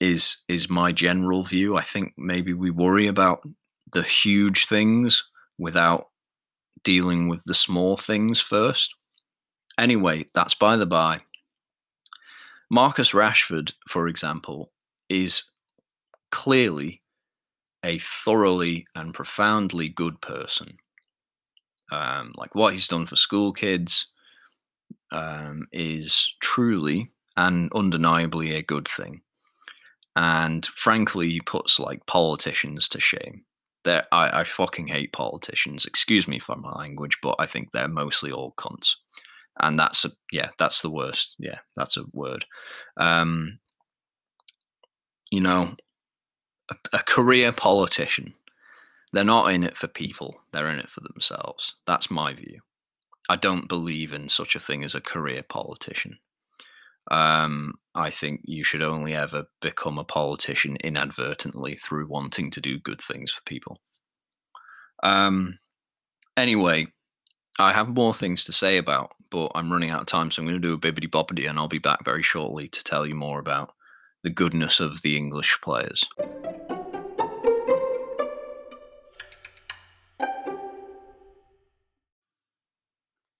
[0.00, 1.76] Is is my general view?
[1.76, 3.42] I think maybe we worry about
[3.92, 5.24] the huge things
[5.58, 6.08] without
[6.84, 8.94] dealing with the small things first.
[9.78, 11.20] Anyway, that's by the by.
[12.70, 14.72] Marcus Rashford, for example,
[15.08, 15.44] is
[16.30, 16.99] clearly
[17.84, 20.76] a thoroughly and profoundly good person.
[21.92, 24.06] Um, like what he's done for school kids
[25.10, 29.22] um, is truly and undeniably a good thing.
[30.14, 33.44] And frankly, he puts like politicians to shame.
[33.84, 35.86] They're, I, I fucking hate politicians.
[35.86, 38.96] Excuse me for my language, but I think they're mostly all cunts
[39.60, 41.34] and that's a, yeah, that's the worst.
[41.38, 42.46] Yeah, that's a word.
[42.96, 43.58] Um,
[45.30, 45.76] you know,
[46.70, 48.34] a, a career politician.
[49.12, 50.42] They're not in it for people.
[50.52, 51.74] They're in it for themselves.
[51.86, 52.60] That's my view.
[53.28, 56.18] I don't believe in such a thing as a career politician.
[57.10, 62.78] Um, I think you should only ever become a politician inadvertently through wanting to do
[62.78, 63.78] good things for people.
[65.02, 65.58] Um,
[66.36, 66.88] anyway,
[67.58, 70.46] I have more things to say about, but I'm running out of time, so I'm
[70.48, 73.14] going to do a bibbity bobbity, and I'll be back very shortly to tell you
[73.14, 73.72] more about
[74.22, 76.04] the goodness of the English players.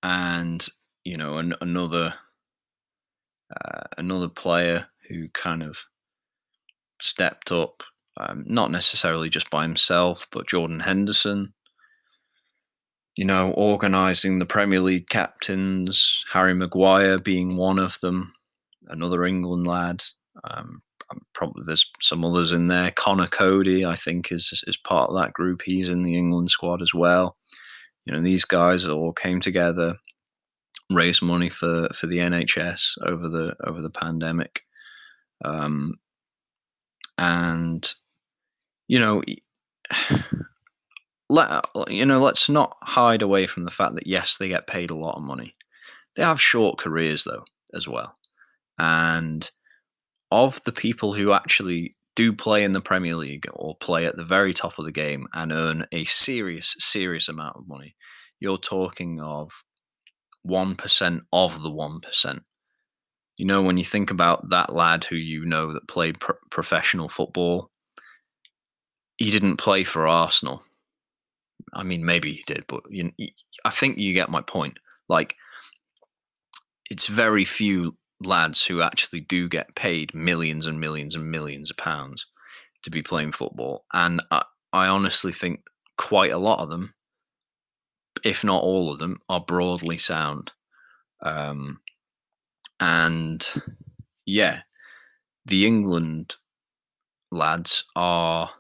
[0.03, 0.67] And
[1.05, 2.15] you know, an, another
[3.55, 5.85] uh, another player who kind of
[7.01, 7.83] stepped up,
[8.17, 11.55] um, not necessarily just by himself, but Jordan Henderson
[13.17, 18.33] you know, organising the Premier League captains, Harry Maguire being one of them,
[18.89, 20.03] another England lad.
[20.45, 20.83] Um,
[21.35, 22.93] probably there's some others in there.
[22.93, 25.63] Conor Coady, I think, is is part of that group.
[25.63, 27.37] He's in the England squad as well.
[28.05, 29.97] You know, these guys all came together,
[30.91, 34.63] raised money for for the NHS over the over the pandemic,
[35.45, 35.95] um,
[37.19, 37.93] and
[38.89, 39.23] you know
[41.29, 44.91] let you know, let's not hide away from the fact that yes, they get paid
[44.91, 45.55] a lot of money.
[46.17, 48.17] They have short careers though as well,
[48.79, 49.49] and
[50.31, 54.25] of the people who actually do play in the Premier League or play at the
[54.25, 57.97] very top of the game and earn a serious, serious amount of money,
[58.39, 59.65] you're talking of
[60.47, 62.41] 1% of the 1%.
[63.37, 67.09] You know, when you think about that lad who you know that played pro- professional
[67.09, 67.71] football,
[69.17, 70.63] he didn't play for Arsenal.
[71.73, 73.13] I mean, maybe he did, but you,
[73.65, 74.79] I think you get my point.
[75.09, 75.37] Like,
[76.91, 81.77] it's very few lads who actually do get paid millions and millions and millions of
[81.77, 82.27] pounds
[82.83, 85.61] to be playing football, and I, I honestly think
[85.97, 86.95] quite a lot of them,
[88.25, 90.53] if not all of them, are broadly sound.
[91.23, 91.81] Um,
[92.79, 93.47] and
[94.25, 94.61] yeah,
[95.45, 96.37] the England
[97.31, 98.51] lads are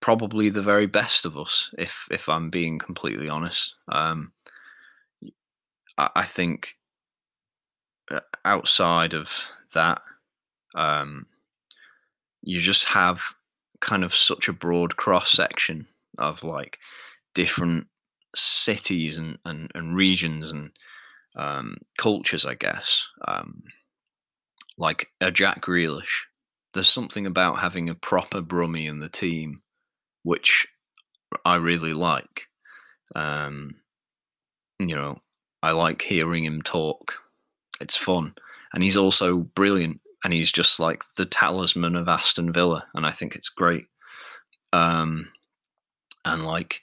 [0.00, 3.74] probably the very best of us, if if I'm being completely honest.
[3.88, 4.32] Um,
[5.96, 6.77] I, I, think
[8.44, 10.02] outside of that,
[10.74, 11.26] um,
[12.42, 13.34] you just have
[13.80, 15.86] kind of such a broad cross section
[16.18, 16.78] of like
[17.34, 17.86] different
[18.34, 20.70] cities and, and, and regions and
[21.36, 23.06] um, cultures, I guess.
[23.26, 23.62] Um,
[24.76, 26.22] like a Jack Grealish,
[26.74, 29.60] there's something about having a proper Brummie in the team
[30.22, 30.66] which
[31.44, 32.48] I really like.
[33.14, 33.76] Um,
[34.78, 35.20] you know,
[35.62, 37.16] I like hearing him talk.
[37.80, 38.34] It's fun.
[38.72, 40.00] And he's also brilliant.
[40.24, 42.86] And he's just like the talisman of Aston Villa.
[42.94, 43.86] And I think it's great.
[44.72, 45.28] Um,
[46.24, 46.82] and like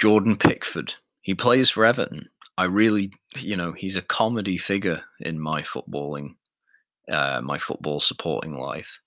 [0.00, 2.28] Jordan Pickford, he plays for Everton.
[2.56, 6.36] I really, you know, he's a comedy figure in my footballing,
[7.10, 8.98] uh, my football supporting life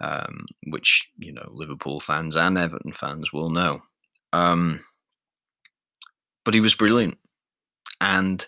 [0.00, 3.82] um, which you know Liverpool fans and Everton fans will know.
[4.32, 4.84] Um,
[6.44, 7.18] but he was brilliant.
[8.00, 8.46] and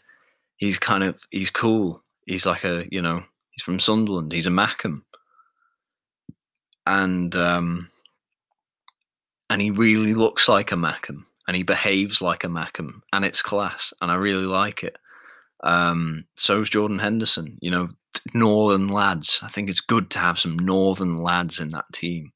[0.57, 2.02] he's kind of he's cool.
[2.27, 4.33] He's like a you know he's from Sunderland.
[4.33, 5.03] He's a Mackem,
[6.87, 7.91] and um,
[9.51, 13.43] and he really looks like a Mackem, and he behaves like a Mackem, and it's
[13.43, 14.97] class, and I really like it.
[15.65, 17.59] Um, so's Jordan Henderson.
[17.61, 17.89] You know,
[18.35, 19.41] northern lads.
[19.43, 22.33] I think it's good to have some northern lads in that team.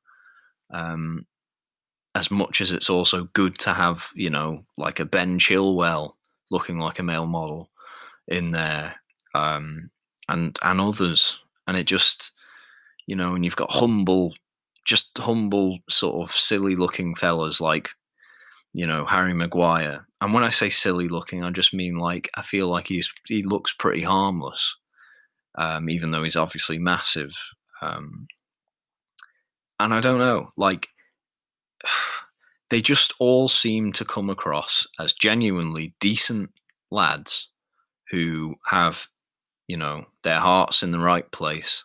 [0.70, 1.26] Um,
[2.14, 6.14] as much as it's also good to have, you know, like a Ben Chilwell
[6.50, 7.70] looking like a male model
[8.26, 8.96] in there,
[9.36, 9.90] um,
[10.28, 12.32] and and others, and it just,
[13.06, 14.34] you know, and you've got humble,
[14.84, 17.90] just humble, sort of silly looking fellas like,
[18.72, 20.06] you know, Harry Maguire.
[20.20, 23.42] And when I say silly looking, I just mean like I feel like he's he
[23.42, 24.76] looks pretty harmless,
[25.56, 27.32] um, even though he's obviously massive.
[27.82, 28.26] Um,
[29.78, 30.88] and I don't know, like
[32.70, 36.50] they just all seem to come across as genuinely decent
[36.90, 37.48] lads
[38.10, 39.08] who have,
[39.68, 41.84] you know, their hearts in the right place.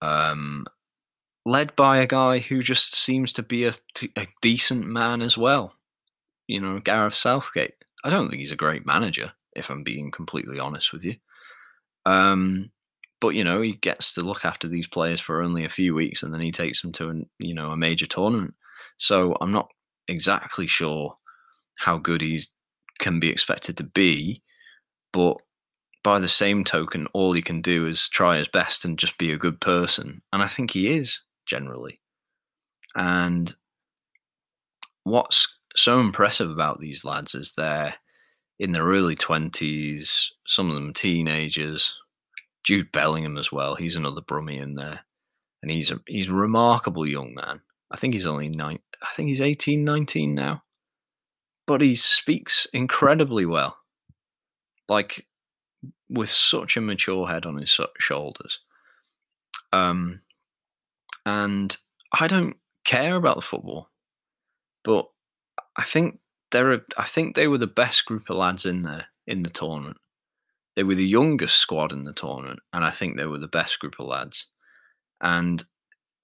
[0.00, 0.66] Um,
[1.44, 3.72] led by a guy who just seems to be a,
[4.16, 5.74] a decent man as well.
[6.46, 7.74] You know, Gareth Southgate.
[8.04, 11.16] I don't think he's a great manager, if I'm being completely honest with you.
[12.06, 12.70] Um,
[13.20, 16.22] but you know, he gets to look after these players for only a few weeks,
[16.22, 18.54] and then he takes them to, an, you know, a major tournament.
[18.98, 19.68] So I'm not
[20.06, 21.16] exactly sure
[21.78, 22.40] how good he
[22.98, 24.42] can be expected to be,
[25.12, 25.38] but
[26.08, 29.30] by the same token, all he can do is try his best and just be
[29.30, 32.00] a good person, and I think he is generally.
[32.94, 33.54] And
[35.04, 37.96] what's so impressive about these lads is they're
[38.58, 41.98] in their early 20s, some of them teenagers.
[42.64, 43.74] Jude Bellingham as well.
[43.74, 45.00] He's another Brummie in there.
[45.62, 47.60] And he's a he's a remarkable young man.
[47.90, 50.62] I think he's only nine I think he's 18, 19 now.
[51.66, 53.76] But he speaks incredibly well.
[54.88, 55.27] Like
[56.08, 58.60] with such a mature head on his shoulders.
[59.72, 60.20] Um
[61.26, 61.76] and
[62.12, 63.90] I don't care about the football.
[64.82, 65.06] But
[65.76, 69.06] I think they're a, I think they were the best group of lads in there
[69.26, 69.98] in the tournament.
[70.74, 73.78] They were the youngest squad in the tournament, and I think they were the best
[73.78, 74.46] group of lads.
[75.20, 75.64] And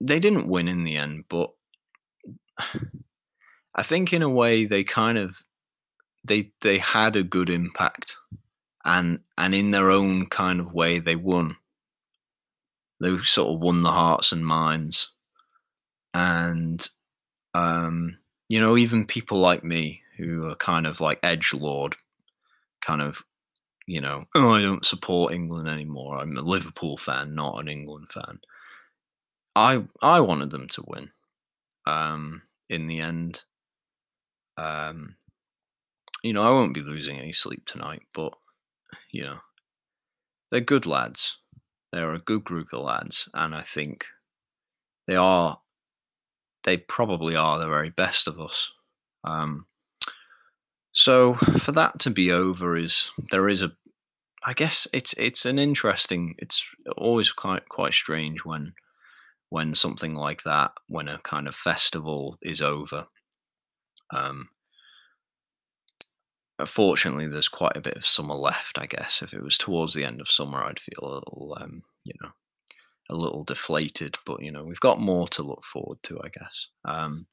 [0.01, 1.51] they didn't win in the end, but
[3.75, 5.43] I think in a way they kind of
[6.25, 8.17] they they had a good impact,
[8.85, 11.57] and and in their own kind of way they won.
[13.01, 15.11] They sort of won the hearts and minds,
[16.15, 16.87] and
[17.55, 18.19] um,
[18.49, 21.97] you know even people like me who are kind of like edge lord,
[22.81, 23.23] kind of
[23.87, 26.19] you know oh I don't support England anymore.
[26.19, 28.41] I'm a Liverpool fan, not an England fan.
[29.57, 31.11] I I wanted them to win
[31.87, 33.43] um, in the end.
[34.57, 35.17] Um,
[36.23, 38.33] you know, I won't be losing any sleep tonight, but
[39.15, 39.39] you know,
[40.51, 41.39] they're good lads.
[41.93, 44.05] They're a good group of lads, and I think
[45.07, 45.61] they are.
[46.65, 48.73] They probably are the very best of us.
[49.23, 49.67] Um,
[50.93, 53.73] so for that to be over is there is a
[54.47, 58.75] I guess it's it's an interesting it's always quite quite strange when
[59.51, 63.07] when something like that, when a kind of festival is over.
[64.13, 64.49] Um,
[66.65, 68.79] fortunately, there's quite a bit of summer left.
[68.79, 71.83] I guess if it was towards the end of summer, I'd feel a little, um,
[72.05, 72.31] you know,
[73.11, 74.17] a little deflated.
[74.25, 76.69] But you know, we've got more to look forward to, I guess.
[76.85, 77.27] Um,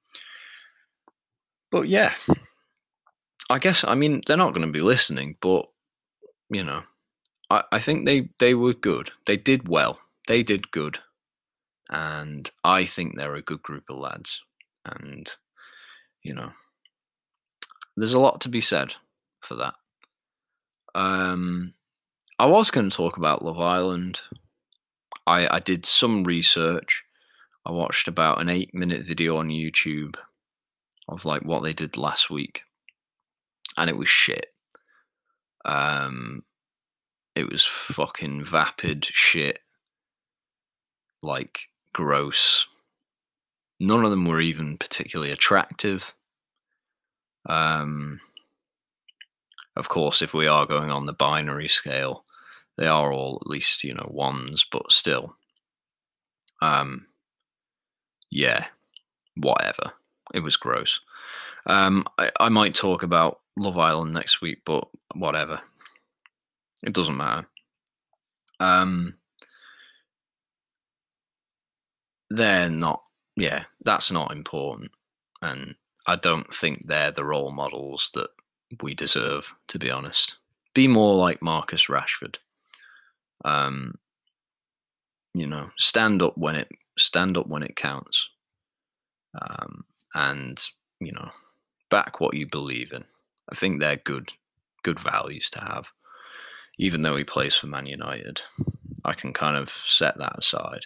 [1.72, 2.14] but yeah,
[3.50, 5.68] I guess I mean they're not going to be listening, but
[6.50, 6.84] you know,
[7.50, 9.12] I, I think they they were good.
[9.26, 10.00] They did well.
[10.28, 11.00] They did good
[11.92, 14.42] and I think they're a good group of lads.
[14.86, 15.30] And
[16.24, 16.52] you know,
[17.98, 18.96] there's a lot to be said
[19.42, 19.74] for that.
[20.94, 21.74] Um,
[22.40, 24.22] I was going to talk about Love Island.
[25.28, 27.04] I, I did some research.
[27.66, 30.16] I watched about an eight minute video on YouTube
[31.08, 32.64] of like what they did last week,
[33.78, 34.48] and it was shit.
[35.64, 36.44] Um,
[37.36, 39.60] it was fucking vapid shit.
[41.22, 42.68] Like gross.
[43.80, 46.16] None of them were even particularly attractive.
[47.48, 48.20] Um,
[49.76, 52.26] of course, if we are going on the binary scale,
[52.78, 55.36] they are all at least, you know, ones, but still.
[56.62, 57.08] Um,
[58.30, 58.68] yeah,
[59.36, 59.94] whatever.
[60.34, 61.00] It was gross.
[61.66, 65.62] Um, I, I might talk about Love Island next week, but whatever.
[66.84, 67.48] It doesn't matter.
[68.60, 69.16] Um,
[72.32, 73.04] they're not
[73.36, 74.92] yeah that's not important
[75.42, 75.76] and
[76.08, 78.30] i don't think they're the role models that
[78.82, 80.38] we deserve to be honest
[80.74, 82.38] Be more like Marcus Rashford.
[83.44, 83.96] Um,
[85.34, 88.30] you know, stand up when it stand up when it counts,
[89.42, 90.62] um, and
[91.00, 91.30] you know,
[91.90, 93.04] back what you believe in.
[93.52, 94.32] I think they're good,
[94.84, 95.92] good values to have.
[96.78, 98.42] Even though he plays for Man United,
[99.04, 100.86] I can kind of set that aside.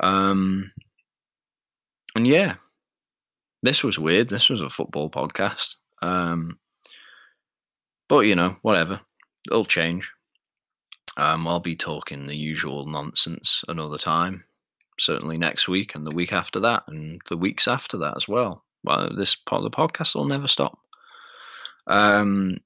[0.00, 0.72] Um,
[2.14, 2.56] and yeah,
[3.62, 4.28] this was weird.
[4.28, 5.76] This was a football podcast.
[6.02, 6.58] Um,
[8.08, 9.00] but you know, whatever.
[9.50, 10.10] It'll change.
[11.16, 14.44] Um, I'll be talking the usual nonsense another time.
[14.98, 18.64] Certainly next week and the week after that and the weeks after that as well.
[18.82, 20.78] Well, this part of the podcast will never stop.
[21.86, 22.58] Um,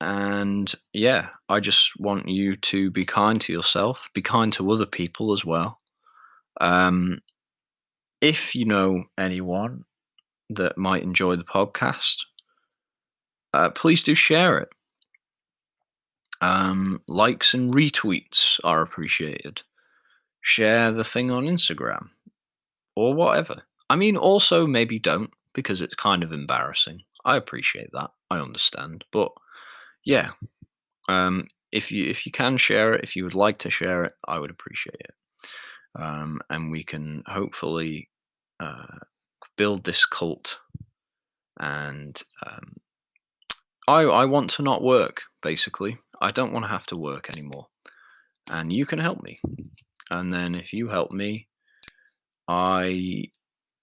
[0.00, 4.86] and yeah, I just want you to be kind to yourself, be kind to other
[4.86, 5.80] people as well.
[6.60, 7.20] Um,
[8.20, 9.84] if you know anyone
[10.48, 12.24] that might enjoy the podcast,
[13.52, 14.68] uh, please do share it.
[16.40, 19.62] Um, likes and retweets are appreciated.
[20.40, 22.08] Share the thing on Instagram
[22.96, 23.62] or whatever.
[23.90, 27.02] I mean, also maybe don't because it's kind of embarrassing.
[27.24, 28.10] I appreciate that.
[28.30, 29.32] I understand, but
[30.04, 30.30] yeah,
[31.08, 34.12] um, if you if you can share it, if you would like to share it,
[34.26, 35.14] I would appreciate it,
[36.00, 38.08] um, and we can hopefully
[38.60, 38.98] uh,
[39.56, 40.60] build this cult.
[41.58, 42.76] And um,
[43.90, 45.22] I I want to not work.
[45.42, 47.66] Basically, I don't want to have to work anymore,
[48.50, 49.38] and you can help me.
[50.10, 51.48] And then if you help me,
[52.48, 53.30] I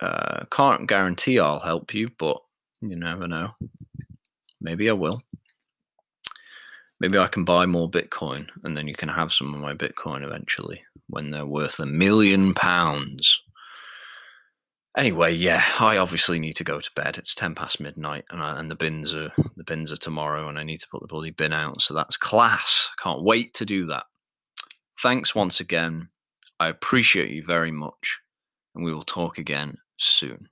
[0.01, 2.37] uh, can't guarantee I'll help you, but
[2.81, 3.51] you never know.
[4.61, 5.19] Maybe I will.
[6.99, 10.23] Maybe I can buy more Bitcoin and then you can have some of my Bitcoin
[10.23, 13.39] eventually when they're worth a million pounds.
[14.97, 17.19] Anyway, yeah, I obviously need to go to bed.
[17.19, 20.57] It's ten past midnight, and, I, and the bins are the bins are tomorrow, and
[20.57, 21.81] I need to put the bloody bin out.
[21.81, 22.89] So that's class.
[22.99, 24.05] Can't wait to do that.
[24.99, 26.09] Thanks once again.
[26.59, 28.19] I appreciate you very much,
[28.73, 30.49] and we will talk again soon.